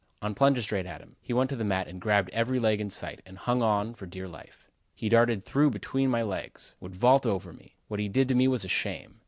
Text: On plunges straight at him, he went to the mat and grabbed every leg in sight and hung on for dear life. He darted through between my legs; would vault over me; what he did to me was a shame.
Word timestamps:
On 0.23 0.33
plunges 0.33 0.63
straight 0.63 0.87
at 0.87 0.99
him, 0.99 1.15
he 1.21 1.31
went 1.31 1.51
to 1.51 1.55
the 1.55 1.63
mat 1.63 1.87
and 1.87 2.01
grabbed 2.01 2.31
every 2.31 2.59
leg 2.59 2.81
in 2.81 2.89
sight 2.89 3.21
and 3.23 3.37
hung 3.37 3.61
on 3.61 3.93
for 3.93 4.07
dear 4.07 4.27
life. 4.27 4.67
He 4.95 5.09
darted 5.09 5.45
through 5.45 5.69
between 5.69 6.09
my 6.09 6.23
legs; 6.23 6.75
would 6.79 6.95
vault 6.95 7.23
over 7.27 7.53
me; 7.53 7.75
what 7.87 7.99
he 7.99 8.09
did 8.09 8.27
to 8.29 8.33
me 8.33 8.47
was 8.47 8.65
a 8.65 8.67
shame. 8.67 9.19